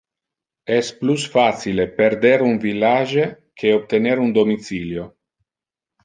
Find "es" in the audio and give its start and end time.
0.75-0.87